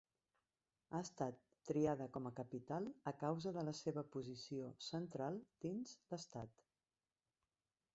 [0.95, 1.37] Ha estat
[1.71, 6.69] triada com a capital a causa de la seva posició central dins l'estat.